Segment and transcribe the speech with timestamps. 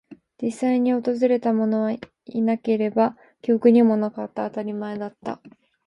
[0.41, 4.49] 実際に訪れたものはいなければ、記憶にもなかった。
[4.49, 5.39] 当たり前だった。